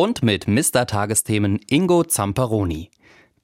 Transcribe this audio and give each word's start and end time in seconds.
Und 0.00 0.22
mit 0.22 0.48
Mr. 0.48 0.86
Tagesthemen 0.86 1.60
Ingo 1.68 2.04
Zamperoni. 2.04 2.90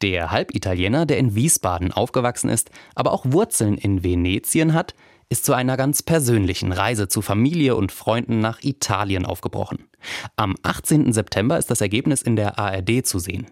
Der 0.01 0.31
Halbitaliener, 0.31 1.05
der 1.05 1.19
in 1.19 1.35
Wiesbaden 1.35 1.93
aufgewachsen 1.93 2.49
ist, 2.49 2.71
aber 2.95 3.13
auch 3.13 3.27
Wurzeln 3.27 3.77
in 3.77 4.03
Venetien 4.03 4.73
hat, 4.73 4.95
ist 5.29 5.45
zu 5.45 5.53
einer 5.53 5.77
ganz 5.77 6.03
persönlichen 6.03 6.73
Reise 6.73 7.09
zu 7.09 7.21
Familie 7.21 7.77
und 7.77 7.93
Freunden 7.93 8.41
nach 8.41 8.63
Italien 8.63 9.27
aufgebrochen. 9.27 9.85
Am 10.37 10.55
18. 10.63 11.13
September 11.13 11.59
ist 11.59 11.71
das 11.71 11.83
Ergebnis 11.83 12.23
in 12.23 12.37
der 12.37 12.59
ARD 12.59 13.07
zu 13.07 13.19
sehen. 13.19 13.49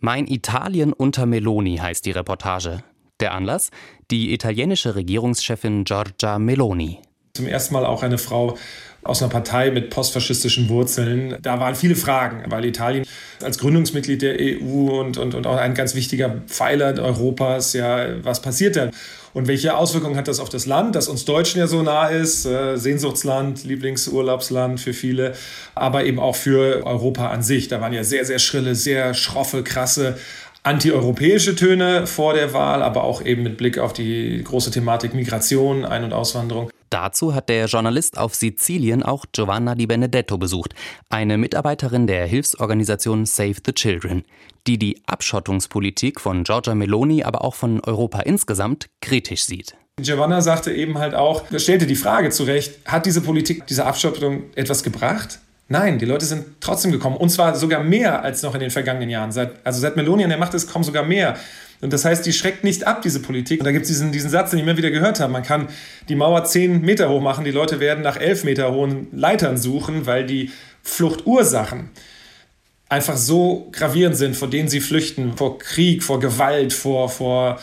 Mein 0.00 0.26
Italien 0.26 0.92
unter 0.92 1.26
Meloni 1.26 1.76
heißt 1.76 2.04
die 2.04 2.10
Reportage. 2.10 2.82
Der 3.20 3.32
Anlass? 3.32 3.70
Die 4.10 4.34
italienische 4.34 4.96
Regierungschefin 4.96 5.84
Giorgia 5.84 6.40
Meloni. 6.40 6.98
Zum 7.36 7.48
ersten 7.48 7.74
Mal 7.74 7.84
auch 7.84 8.04
eine 8.04 8.16
Frau 8.16 8.56
aus 9.02 9.20
einer 9.20 9.28
Partei 9.28 9.72
mit 9.72 9.90
postfaschistischen 9.90 10.68
Wurzeln. 10.68 11.36
Da 11.42 11.58
waren 11.58 11.74
viele 11.74 11.96
Fragen, 11.96 12.44
weil 12.46 12.64
Italien 12.64 13.04
als 13.42 13.58
Gründungsmitglied 13.58 14.22
der 14.22 14.36
EU 14.38 15.00
und, 15.00 15.18
und, 15.18 15.34
und 15.34 15.44
auch 15.44 15.56
ein 15.56 15.74
ganz 15.74 15.96
wichtiger 15.96 16.42
Pfeiler 16.46 16.96
Europas, 17.02 17.72
ja, 17.72 18.22
was 18.22 18.40
passiert 18.40 18.76
da? 18.76 18.90
Und 19.32 19.48
welche 19.48 19.76
Auswirkungen 19.76 20.16
hat 20.16 20.28
das 20.28 20.38
auf 20.38 20.48
das 20.48 20.66
Land, 20.66 20.94
das 20.94 21.08
uns 21.08 21.24
Deutschen 21.24 21.58
ja 21.58 21.66
so 21.66 21.82
nah 21.82 22.06
ist, 22.06 22.46
äh, 22.46 22.76
Sehnsuchtsland, 22.76 23.64
Lieblingsurlaubsland 23.64 24.78
für 24.78 24.92
viele, 24.92 25.34
aber 25.74 26.04
eben 26.04 26.20
auch 26.20 26.36
für 26.36 26.86
Europa 26.86 27.30
an 27.30 27.42
sich. 27.42 27.66
Da 27.66 27.80
waren 27.80 27.92
ja 27.92 28.04
sehr, 28.04 28.24
sehr 28.24 28.38
schrille, 28.38 28.76
sehr 28.76 29.12
schroffe, 29.12 29.64
krasse 29.64 30.18
antieuropäische 30.62 31.56
Töne 31.56 32.06
vor 32.06 32.34
der 32.34 32.54
Wahl, 32.54 32.80
aber 32.80 33.02
auch 33.02 33.24
eben 33.24 33.42
mit 33.42 33.56
Blick 33.56 33.78
auf 33.78 33.92
die 33.92 34.40
große 34.44 34.70
Thematik 34.70 35.14
Migration, 35.14 35.84
Ein- 35.84 36.04
und 36.04 36.12
Auswanderung. 36.12 36.70
Dazu 36.94 37.34
hat 37.34 37.48
der 37.48 37.66
Journalist 37.66 38.18
auf 38.18 38.36
Sizilien 38.36 39.02
auch 39.02 39.24
Giovanna 39.32 39.74
Di 39.74 39.88
Benedetto 39.88 40.38
besucht, 40.38 40.76
eine 41.08 41.38
Mitarbeiterin 41.38 42.06
der 42.06 42.24
Hilfsorganisation 42.24 43.26
Save 43.26 43.56
the 43.66 43.72
Children, 43.72 44.22
die 44.68 44.78
die 44.78 45.02
Abschottungspolitik 45.04 46.20
von 46.20 46.44
Giorgia 46.44 46.76
Meloni, 46.76 47.24
aber 47.24 47.42
auch 47.42 47.56
von 47.56 47.80
Europa 47.80 48.20
insgesamt 48.20 48.90
kritisch 49.00 49.42
sieht. 49.42 49.74
Giovanna 50.00 50.40
sagte 50.40 50.72
eben 50.72 50.98
halt 50.98 51.16
auch, 51.16 51.42
stellte 51.56 51.88
die 51.88 51.96
Frage 51.96 52.30
zurecht, 52.30 52.78
hat 52.84 53.06
diese 53.06 53.22
Politik, 53.22 53.66
diese 53.66 53.86
Abschottung 53.86 54.44
etwas 54.54 54.84
gebracht? 54.84 55.40
Nein, 55.68 55.98
die 55.98 56.04
Leute 56.04 56.26
sind 56.26 56.44
trotzdem 56.60 56.92
gekommen. 56.92 57.16
Und 57.16 57.30
zwar 57.30 57.54
sogar 57.56 57.82
mehr 57.82 58.22
als 58.22 58.42
noch 58.42 58.54
in 58.54 58.60
den 58.60 58.70
vergangenen 58.70 59.08
Jahren. 59.08 59.32
Seit, 59.32 59.64
also 59.64 59.80
seit 59.80 59.96
Meloni 59.96 60.22
an 60.22 60.30
der 60.30 60.38
Macht 60.38 60.54
ist, 60.54 60.70
kommen 60.70 60.84
sogar 60.84 61.04
mehr. 61.04 61.36
Und 61.80 61.92
das 61.92 62.04
heißt, 62.04 62.24
die 62.24 62.32
schreckt 62.32 62.64
nicht 62.64 62.86
ab, 62.86 63.02
diese 63.02 63.20
Politik. 63.20 63.60
Und 63.60 63.64
da 63.64 63.72
gibt 63.72 63.84
es 63.84 63.88
diesen, 63.88 64.12
diesen 64.12 64.30
Satz, 64.30 64.50
den 64.50 64.58
ich 64.58 64.64
immer 64.64 64.76
wieder 64.76 64.90
gehört 64.90 65.20
habe. 65.20 65.32
Man 65.32 65.42
kann 65.42 65.68
die 66.08 66.14
Mauer 66.14 66.44
zehn 66.44 66.82
Meter 66.82 67.08
hoch 67.08 67.20
machen, 67.20 67.44
die 67.44 67.50
Leute 67.50 67.80
werden 67.80 68.02
nach 68.02 68.16
elf 68.16 68.44
Meter 68.44 68.72
hohen 68.72 69.08
Leitern 69.12 69.56
suchen, 69.56 70.06
weil 70.06 70.26
die 70.26 70.50
Fluchtursachen 70.82 71.90
einfach 72.88 73.16
so 73.16 73.68
gravierend 73.72 74.16
sind, 74.16 74.36
vor 74.36 74.48
denen 74.48 74.68
sie 74.68 74.80
flüchten, 74.80 75.36
vor 75.36 75.58
Krieg, 75.58 76.02
vor 76.02 76.20
Gewalt, 76.20 76.72
vor, 76.72 77.08
vor 77.08 77.58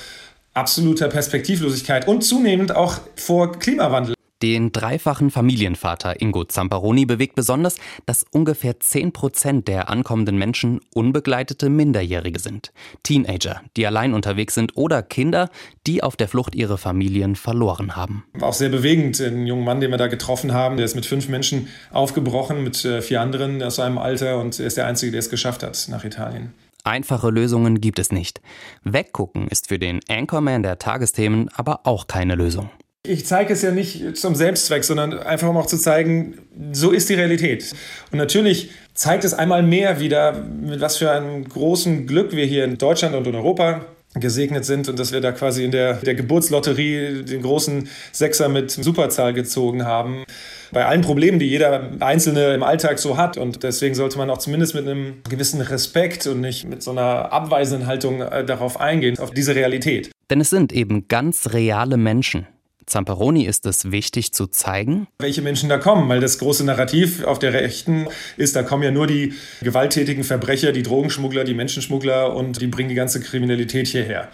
absoluter 0.53 1.07
Perspektivlosigkeit 1.07 2.07
und 2.07 2.23
zunehmend 2.23 2.75
auch 2.75 2.99
vor 3.15 3.57
Klimawandel. 3.57 4.15
Den 4.41 4.71
dreifachen 4.71 5.29
Familienvater 5.29 6.19
Ingo 6.19 6.45
Zamperoni 6.45 7.05
bewegt 7.05 7.35
besonders, 7.35 7.75
dass 8.07 8.25
ungefähr 8.31 8.79
10 8.79 9.11
Prozent 9.13 9.67
der 9.67 9.89
ankommenden 9.89 10.37
Menschen 10.37 10.79
unbegleitete 10.95 11.69
Minderjährige 11.69 12.39
sind. 12.39 12.73
Teenager, 13.03 13.61
die 13.77 13.85
allein 13.85 14.15
unterwegs 14.15 14.55
sind 14.55 14.75
oder 14.77 15.03
Kinder, 15.03 15.49
die 15.85 16.01
auf 16.01 16.15
der 16.15 16.27
Flucht 16.27 16.55
ihre 16.55 16.79
Familien 16.79 17.35
verloren 17.35 17.95
haben. 17.95 18.23
Auch 18.39 18.53
sehr 18.53 18.69
bewegend, 18.69 19.19
ein 19.19 19.45
junger 19.45 19.63
Mann, 19.63 19.79
den 19.79 19.91
wir 19.91 19.97
da 19.97 20.07
getroffen 20.07 20.53
haben, 20.53 20.77
der 20.77 20.85
ist 20.85 20.95
mit 20.95 21.05
fünf 21.05 21.27
Menschen 21.27 21.67
aufgebrochen, 21.91 22.63
mit 22.63 22.83
äh, 22.83 23.01
vier 23.01 23.21
anderen 23.21 23.61
aus 23.61 23.75
seinem 23.75 23.99
Alter 23.99 24.39
und 24.39 24.59
er 24.59 24.65
ist 24.65 24.77
der 24.77 24.87
Einzige, 24.87 25.11
der 25.11 25.19
es 25.19 25.29
geschafft 25.29 25.61
hat 25.61 25.87
nach 25.89 26.03
Italien. 26.03 26.53
Einfache 26.83 27.29
Lösungen 27.29 27.79
gibt 27.79 27.99
es 27.99 28.11
nicht. 28.11 28.41
Weggucken 28.83 29.47
ist 29.47 29.67
für 29.67 29.77
den 29.77 29.99
Anchorman 30.09 30.63
der 30.63 30.79
Tagesthemen 30.79 31.49
aber 31.53 31.81
auch 31.83 32.07
keine 32.07 32.33
Lösung. 32.33 32.71
Ich 33.07 33.25
zeige 33.25 33.53
es 33.53 33.63
ja 33.63 33.71
nicht 33.71 34.15
zum 34.15 34.35
Selbstzweck, 34.35 34.83
sondern 34.83 35.17
einfach 35.17 35.49
um 35.49 35.57
auch 35.57 35.65
zu 35.65 35.77
zeigen, 35.77 36.37
so 36.71 36.91
ist 36.91 37.09
die 37.09 37.15
Realität. 37.15 37.73
Und 38.11 38.19
natürlich 38.19 38.69
zeigt 38.93 39.23
es 39.23 39.33
einmal 39.33 39.63
mehr 39.63 39.99
wieder, 39.99 40.33
mit 40.33 40.81
was 40.81 40.97
für 40.97 41.09
einem 41.09 41.43
großen 41.43 42.05
Glück 42.05 42.35
wir 42.35 42.45
hier 42.45 42.63
in 42.63 42.77
Deutschland 42.77 43.15
und 43.15 43.25
in 43.25 43.33
Europa 43.33 43.85
gesegnet 44.13 44.65
sind 44.65 44.87
und 44.87 44.99
dass 44.99 45.13
wir 45.13 45.19
da 45.19 45.31
quasi 45.31 45.63
in 45.63 45.71
der, 45.71 45.95
der 45.95 46.13
Geburtslotterie 46.13 47.23
den 47.23 47.41
großen 47.41 47.89
Sechser 48.11 48.49
mit 48.49 48.69
Superzahl 48.69 49.33
gezogen 49.33 49.83
haben. 49.83 50.23
Bei 50.71 50.85
allen 50.85 51.01
Problemen, 51.01 51.39
die 51.39 51.47
jeder 51.47 51.89
Einzelne 52.01 52.53
im 52.53 52.61
Alltag 52.61 52.99
so 52.99 53.17
hat. 53.17 53.35
Und 53.35 53.63
deswegen 53.63 53.95
sollte 53.95 54.19
man 54.19 54.29
auch 54.29 54.37
zumindest 54.37 54.75
mit 54.75 54.87
einem 54.87 55.23
gewissen 55.27 55.61
Respekt 55.61 56.27
und 56.27 56.41
nicht 56.41 56.67
mit 56.67 56.83
so 56.83 56.91
einer 56.91 57.33
abweisenden 57.33 57.87
Haltung 57.87 58.21
äh, 58.21 58.45
darauf 58.45 58.79
eingehen, 58.79 59.17
auf 59.17 59.31
diese 59.31 59.55
Realität. 59.55 60.11
Denn 60.29 60.39
es 60.39 60.51
sind 60.51 60.71
eben 60.71 61.07
ganz 61.07 61.53
reale 61.53 61.97
Menschen, 61.97 62.47
Zamperoni 62.85 63.45
ist 63.45 63.65
es 63.65 63.91
wichtig 63.91 64.33
zu 64.33 64.47
zeigen, 64.47 65.07
welche 65.19 65.41
Menschen 65.41 65.69
da 65.69 65.77
kommen, 65.77 66.09
weil 66.09 66.19
das 66.19 66.39
große 66.39 66.63
Narrativ 66.63 67.23
auf 67.23 67.39
der 67.39 67.53
Rechten 67.53 68.07
ist, 68.37 68.55
da 68.55 68.63
kommen 68.63 68.83
ja 68.83 68.91
nur 68.91 69.07
die 69.07 69.33
gewalttätigen 69.61 70.23
Verbrecher, 70.23 70.71
die 70.71 70.83
Drogenschmuggler, 70.83 71.43
die 71.43 71.53
Menschenschmuggler 71.53 72.35
und 72.35 72.61
die 72.61 72.67
bringen 72.67 72.89
die 72.89 72.95
ganze 72.95 73.19
Kriminalität 73.21 73.87
hierher. 73.87 74.29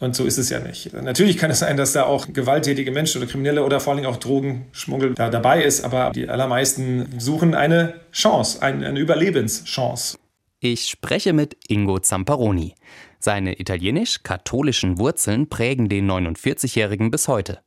Und 0.00 0.14
so 0.14 0.24
ist 0.24 0.38
es 0.38 0.48
ja 0.48 0.60
nicht. 0.60 0.92
Natürlich 0.92 1.38
kann 1.38 1.50
es 1.50 1.58
sein, 1.58 1.76
dass 1.76 1.92
da 1.92 2.04
auch 2.04 2.28
gewalttätige 2.32 2.92
Menschen 2.92 3.20
oder 3.20 3.30
Kriminelle 3.30 3.64
oder 3.64 3.80
vor 3.80 3.94
allem 3.94 4.06
auch 4.06 4.16
Drogenschmuggel 4.16 5.14
da 5.14 5.28
dabei 5.28 5.64
ist, 5.64 5.84
aber 5.84 6.12
die 6.14 6.28
allermeisten 6.28 7.18
suchen 7.18 7.54
eine 7.54 7.94
Chance, 8.12 8.62
eine 8.62 8.98
Überlebenschance. 8.98 10.16
Ich 10.60 10.88
spreche 10.88 11.32
mit 11.32 11.56
Ingo 11.68 11.98
Zamperoni. 11.98 12.74
Seine 13.20 13.58
italienisch-katholischen 13.60 14.98
Wurzeln 14.98 15.48
prägen 15.48 15.88
den 15.88 16.08
49-Jährigen 16.08 17.10
bis 17.10 17.26
heute. 17.26 17.60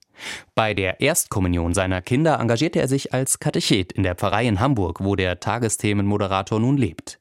Bei 0.56 0.74
der 0.74 1.02
Erstkommunion 1.02 1.74
seiner 1.74 2.02
Kinder 2.02 2.40
engagierte 2.40 2.80
er 2.80 2.88
sich 2.88 3.14
als 3.14 3.40
Katechet 3.40 3.92
in 3.92 4.04
der 4.04 4.16
Pfarrei 4.16 4.48
in 4.48 4.60
Hamburg, 4.60 5.04
wo 5.04 5.16
der 5.16 5.40
Tagesthemenmoderator 5.40 6.60
nun 6.60 6.78
lebt. 6.78 7.20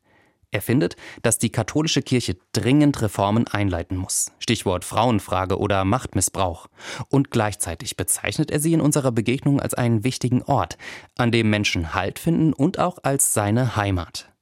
Er 0.52 0.62
findet, 0.62 0.96
dass 1.22 1.38
die 1.38 1.50
katholische 1.50 2.02
Kirche 2.02 2.36
dringend 2.52 3.00
Reformen 3.02 3.46
einleiten 3.46 3.96
muss. 3.96 4.32
Stichwort 4.40 4.84
Frauenfrage 4.84 5.58
oder 5.58 5.84
Machtmissbrauch. 5.84 6.66
Und 7.08 7.30
gleichzeitig 7.30 7.96
bezeichnet 7.96 8.50
er 8.50 8.58
sie 8.58 8.72
in 8.72 8.80
unserer 8.80 9.12
Begegnung 9.12 9.60
als 9.60 9.74
einen 9.74 10.02
wichtigen 10.02 10.42
Ort, 10.42 10.76
an 11.16 11.30
dem 11.30 11.50
Menschen 11.50 11.94
Halt 11.94 12.18
finden 12.18 12.52
und 12.52 12.80
auch 12.80 12.98
als 13.02 13.32
seine 13.32 13.76
Heimat. 13.76 14.32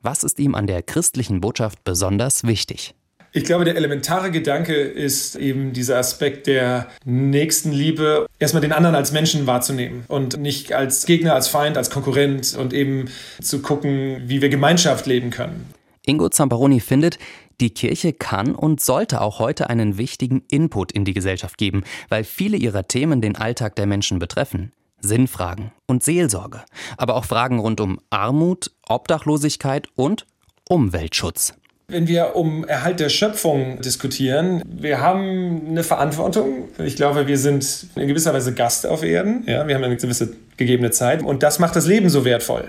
Was 0.00 0.22
ist 0.22 0.38
ihm 0.38 0.54
an 0.54 0.66
der 0.66 0.82
christlichen 0.82 1.40
Botschaft 1.40 1.82
besonders 1.82 2.44
wichtig? 2.44 2.94
Ich 3.36 3.42
glaube, 3.42 3.64
der 3.64 3.74
elementare 3.74 4.30
Gedanke 4.30 4.74
ist 4.74 5.34
eben 5.34 5.72
dieser 5.72 5.98
Aspekt 5.98 6.46
der 6.46 6.86
Nächstenliebe, 7.04 8.26
erstmal 8.38 8.60
den 8.60 8.70
anderen 8.70 8.94
als 8.94 9.10
Menschen 9.10 9.48
wahrzunehmen 9.48 10.04
und 10.06 10.38
nicht 10.38 10.72
als 10.72 11.04
Gegner, 11.04 11.34
als 11.34 11.48
Feind, 11.48 11.76
als 11.76 11.90
Konkurrent 11.90 12.56
und 12.56 12.72
eben 12.72 13.10
zu 13.42 13.60
gucken, 13.60 14.22
wie 14.26 14.40
wir 14.40 14.50
Gemeinschaft 14.50 15.06
leben 15.06 15.30
können. 15.30 15.68
Ingo 16.06 16.28
Zamparoni 16.28 16.78
findet, 16.78 17.18
die 17.60 17.70
Kirche 17.70 18.12
kann 18.12 18.54
und 18.54 18.80
sollte 18.80 19.20
auch 19.20 19.40
heute 19.40 19.68
einen 19.68 19.98
wichtigen 19.98 20.44
Input 20.48 20.92
in 20.92 21.04
die 21.04 21.12
Gesellschaft 21.12 21.58
geben, 21.58 21.82
weil 22.08 22.22
viele 22.22 22.56
ihrer 22.56 22.86
Themen 22.86 23.20
den 23.20 23.34
Alltag 23.34 23.74
der 23.74 23.86
Menschen 23.86 24.20
betreffen. 24.20 24.70
Sinnfragen 25.00 25.72
und 25.86 26.04
Seelsorge, 26.04 26.62
aber 26.96 27.16
auch 27.16 27.24
Fragen 27.24 27.58
rund 27.58 27.80
um 27.80 27.98
Armut, 28.10 28.70
Obdachlosigkeit 28.86 29.88
und 29.96 30.24
Umweltschutz. 30.68 31.54
Wenn 31.86 32.08
wir 32.08 32.34
um 32.34 32.64
Erhalt 32.64 32.98
der 32.98 33.10
Schöpfung 33.10 33.80
diskutieren, 33.82 34.62
wir 34.66 35.00
haben 35.00 35.66
eine 35.68 35.82
Verantwortung. 35.82 36.68
Ich 36.78 36.96
glaube, 36.96 37.26
wir 37.26 37.36
sind 37.36 37.88
in 37.94 38.08
gewisser 38.08 38.32
Weise 38.32 38.54
Gast 38.54 38.86
auf 38.86 39.02
Erden. 39.02 39.44
Ja, 39.46 39.68
wir 39.68 39.74
haben 39.74 39.84
eine 39.84 39.96
gewisse 39.96 40.34
gegebene 40.56 40.90
Zeit. 40.92 41.22
Und 41.22 41.42
das 41.42 41.58
macht 41.58 41.76
das 41.76 41.86
Leben 41.86 42.08
so 42.08 42.24
wertvoll 42.24 42.68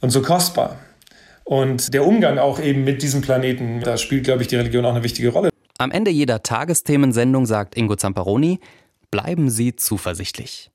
und 0.00 0.10
so 0.10 0.22
kostbar. 0.22 0.78
Und 1.44 1.92
der 1.92 2.06
Umgang 2.06 2.38
auch 2.38 2.58
eben 2.58 2.84
mit 2.84 3.02
diesem 3.02 3.20
Planeten, 3.20 3.80
da 3.80 3.98
spielt, 3.98 4.24
glaube 4.24 4.42
ich, 4.42 4.48
die 4.48 4.56
Religion 4.56 4.86
auch 4.86 4.94
eine 4.94 5.04
wichtige 5.04 5.28
Rolle. 5.28 5.50
Am 5.76 5.90
Ende 5.90 6.10
jeder 6.10 6.42
Tagesthemensendung 6.42 7.44
sagt 7.44 7.76
Ingo 7.76 7.96
Zamparoni, 7.96 8.60
bleiben 9.10 9.50
Sie 9.50 9.76
zuversichtlich. 9.76 10.70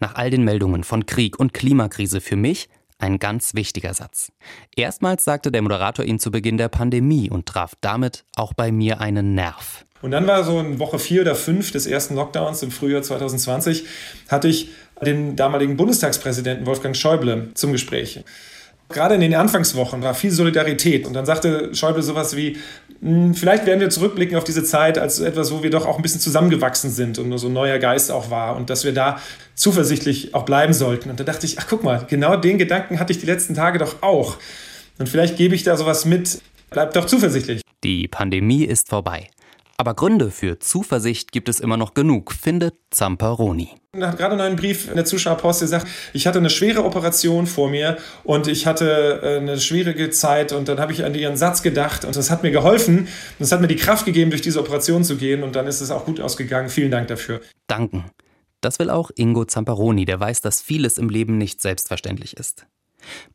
Nach 0.00 0.16
all 0.16 0.30
den 0.30 0.42
Meldungen 0.42 0.82
von 0.82 1.06
Krieg 1.06 1.38
und 1.38 1.54
Klimakrise 1.54 2.20
für 2.20 2.36
mich 2.36 2.68
ein 2.98 3.18
ganz 3.18 3.54
wichtiger 3.54 3.94
Satz. 3.94 4.32
Erstmals 4.76 5.24
sagte 5.24 5.50
der 5.50 5.62
Moderator 5.62 6.04
ihn 6.04 6.18
zu 6.18 6.30
Beginn 6.30 6.56
der 6.56 6.68
Pandemie 6.68 7.30
und 7.30 7.46
traf 7.46 7.72
damit 7.80 8.24
auch 8.36 8.52
bei 8.52 8.72
mir 8.72 9.00
einen 9.00 9.34
Nerv. 9.34 9.84
Und 10.00 10.12
dann 10.12 10.26
war 10.26 10.44
so 10.44 10.60
in 10.60 10.78
Woche 10.78 10.98
vier 10.98 11.22
oder 11.22 11.34
fünf 11.34 11.72
des 11.72 11.86
ersten 11.86 12.14
Lockdowns 12.14 12.62
im 12.62 12.70
Frühjahr 12.70 13.02
2020, 13.02 13.86
hatte 14.28 14.48
ich 14.48 14.70
den 15.04 15.36
damaligen 15.36 15.76
Bundestagspräsidenten 15.76 16.66
Wolfgang 16.66 16.96
Schäuble 16.96 17.50
zum 17.54 17.72
Gespräch. 17.72 18.24
Gerade 18.90 19.16
in 19.16 19.20
den 19.20 19.34
Anfangswochen 19.34 20.02
war 20.02 20.14
viel 20.14 20.30
Solidarität. 20.30 21.06
Und 21.06 21.12
dann 21.12 21.26
sagte 21.26 21.74
Schäuble 21.74 22.02
sowas 22.02 22.36
wie, 22.36 22.56
hm, 23.02 23.34
vielleicht 23.34 23.66
werden 23.66 23.80
wir 23.80 23.90
zurückblicken 23.90 24.36
auf 24.36 24.44
diese 24.44 24.64
Zeit 24.64 24.96
als 24.96 25.20
etwas, 25.20 25.52
wo 25.52 25.62
wir 25.62 25.70
doch 25.70 25.86
auch 25.86 25.96
ein 25.96 26.02
bisschen 26.02 26.20
zusammengewachsen 26.20 26.90
sind 26.90 27.18
und 27.18 27.36
so 27.36 27.48
ein 27.48 27.52
neuer 27.52 27.78
Geist 27.78 28.10
auch 28.10 28.30
war 28.30 28.56
und 28.56 28.70
dass 28.70 28.84
wir 28.84 28.92
da 28.92 29.20
zuversichtlich 29.54 30.34
auch 30.34 30.44
bleiben 30.44 30.72
sollten. 30.72 31.10
Und 31.10 31.20
da 31.20 31.24
dachte 31.24 31.44
ich, 31.44 31.58
ach 31.58 31.66
guck 31.68 31.84
mal, 31.84 32.06
genau 32.08 32.36
den 32.36 32.56
Gedanken 32.56 32.98
hatte 32.98 33.12
ich 33.12 33.20
die 33.20 33.26
letzten 33.26 33.54
Tage 33.54 33.78
doch 33.78 34.02
auch. 34.02 34.38
Und 34.98 35.08
vielleicht 35.08 35.36
gebe 35.36 35.54
ich 35.54 35.64
da 35.64 35.76
sowas 35.76 36.04
mit. 36.06 36.40
Bleibt 36.70 36.96
doch 36.96 37.06
zuversichtlich. 37.06 37.60
Die 37.84 38.08
Pandemie 38.08 38.64
ist 38.64 38.88
vorbei. 38.88 39.28
Aber 39.80 39.94
Gründe 39.94 40.32
für 40.32 40.58
Zuversicht 40.58 41.30
gibt 41.30 41.48
es 41.48 41.60
immer 41.60 41.76
noch 41.76 41.94
genug, 41.94 42.32
findet 42.32 42.74
Zamperoni. 42.90 43.68
Er 43.92 44.08
hat 44.08 44.18
gerade 44.18 44.36
noch 44.36 44.42
einen 44.42 44.56
Brief 44.56 44.88
in 44.88 44.96
der 44.96 45.04
Zuschauerpost 45.04 45.60
gesagt, 45.60 45.86
ich 46.12 46.26
hatte 46.26 46.40
eine 46.40 46.50
schwere 46.50 46.84
Operation 46.84 47.46
vor 47.46 47.70
mir 47.70 47.96
und 48.24 48.48
ich 48.48 48.66
hatte 48.66 49.20
äh, 49.22 49.36
eine 49.36 49.60
schwierige 49.60 50.10
Zeit 50.10 50.52
und 50.52 50.66
dann 50.66 50.80
habe 50.80 50.92
ich 50.92 51.04
an 51.04 51.14
ihren 51.14 51.36
Satz 51.36 51.62
gedacht 51.62 52.04
und 52.04 52.16
das 52.16 52.28
hat 52.28 52.42
mir 52.42 52.50
geholfen 52.50 52.98
und 52.98 53.08
das 53.38 53.52
hat 53.52 53.60
mir 53.60 53.68
die 53.68 53.76
Kraft 53.76 54.04
gegeben, 54.04 54.30
durch 54.30 54.42
diese 54.42 54.58
Operation 54.58 55.04
zu 55.04 55.16
gehen 55.16 55.44
und 55.44 55.54
dann 55.54 55.68
ist 55.68 55.80
es 55.80 55.92
auch 55.92 56.04
gut 56.04 56.20
ausgegangen. 56.20 56.70
Vielen 56.70 56.90
Dank 56.90 57.06
dafür. 57.06 57.40
Danken. 57.68 58.06
Das 58.60 58.80
will 58.80 58.90
auch 58.90 59.12
Ingo 59.14 59.44
Zamperoni, 59.44 60.06
der 60.06 60.18
weiß, 60.18 60.40
dass 60.40 60.60
vieles 60.60 60.98
im 60.98 61.08
Leben 61.08 61.38
nicht 61.38 61.62
selbstverständlich 61.62 62.36
ist. 62.36 62.66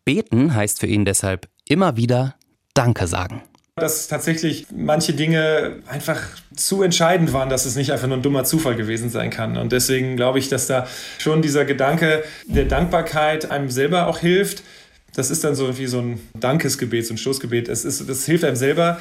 Beten 0.04 0.54
heißt 0.54 0.82
für 0.82 0.88
ihn 0.88 1.06
deshalb 1.06 1.48
immer 1.70 1.96
wieder 1.96 2.36
Danke 2.74 3.08
sagen 3.08 3.44
dass 3.76 4.08
tatsächlich 4.08 4.68
manche 4.72 5.14
Dinge 5.14 5.78
einfach 5.88 6.22
zu 6.56 6.84
entscheidend 6.84 7.34
waren, 7.34 7.50
dass 7.50 7.66
es 7.66 7.76
nicht 7.76 7.92
einfach 7.92 8.08
nur 8.08 8.18
ein 8.18 8.22
dummer 8.22 8.44
Zufall 8.44 8.76
gewesen 8.76 9.10
sein 9.10 9.32
kann. 9.32 9.58
Und 9.58 9.72
deswegen 9.72 10.16
glaube 10.16 10.38
ich, 10.38 10.48
dass 10.48 10.68
da 10.68 10.86
schon 11.18 11.42
dieser 11.42 11.66
Gedanke 11.66 12.24
der 12.46 12.66
Dankbarkeit 12.66 13.50
einem 13.50 13.72
selber 13.72 14.06
auch 14.06 14.20
hilft. 14.20 14.62
Das 15.16 15.30
ist 15.30 15.44
dann 15.44 15.56
so 15.56 15.78
wie 15.78 15.86
so 15.86 16.00
ein 16.00 16.20
Dankesgebet, 16.34 17.06
so 17.06 17.14
ein 17.14 17.18
Stoßgebet. 17.18 17.70
Es 17.70 17.86
ist, 17.86 18.10
das 18.10 18.26
hilft 18.26 18.44
einem 18.44 18.56
selber, 18.56 19.00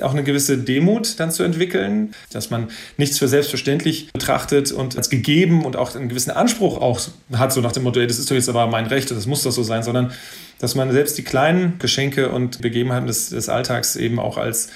auch 0.00 0.12
eine 0.12 0.24
gewisse 0.24 0.58
Demut 0.58 1.20
dann 1.20 1.30
zu 1.30 1.42
entwickeln, 1.42 2.14
dass 2.32 2.50
man 2.50 2.70
nichts 2.96 3.18
für 3.18 3.28
selbstverständlich 3.28 4.12
betrachtet 4.12 4.72
und 4.72 4.96
als 4.96 5.10
gegeben 5.10 5.64
und 5.64 5.76
auch 5.76 5.94
einen 5.94 6.08
gewissen 6.08 6.32
Anspruch 6.32 6.78
auch 6.78 7.00
hat, 7.32 7.52
so 7.52 7.60
nach 7.60 7.72
dem 7.72 7.84
Motto, 7.84 8.04
das 8.04 8.18
ist 8.18 8.30
doch 8.30 8.34
jetzt 8.34 8.48
aber 8.48 8.66
mein 8.66 8.86
Recht, 8.86 9.10
das 9.10 9.26
muss 9.26 9.42
doch 9.42 9.52
so 9.52 9.62
sein, 9.62 9.82
sondern 9.82 10.12
dass 10.58 10.74
man 10.74 10.90
selbst 10.92 11.18
die 11.18 11.24
kleinen 11.24 11.78
Geschenke 11.78 12.30
und 12.30 12.60
Begebenheiten 12.60 13.06
des, 13.06 13.30
des 13.30 13.48
Alltags 13.48 13.96
eben 13.96 14.18
auch 14.18 14.38
als 14.38 14.70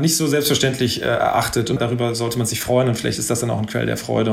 nicht 0.00 0.16
so 0.16 0.26
selbstverständlich 0.26 1.02
äh, 1.02 1.04
erachtet 1.04 1.70
und 1.70 1.80
darüber 1.80 2.14
sollte 2.14 2.38
man 2.38 2.46
sich 2.46 2.60
freuen 2.60 2.88
und 2.88 2.96
vielleicht 2.96 3.18
ist 3.18 3.30
das 3.30 3.40
dann 3.40 3.50
auch 3.50 3.58
ein 3.58 3.66
Quell 3.66 3.86
der 3.86 3.96
Freude. 3.96 4.32